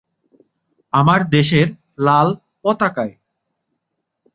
[0.93, 1.67] আমার দেশের
[1.97, 2.27] লাল
[2.63, 3.13] পতাকায়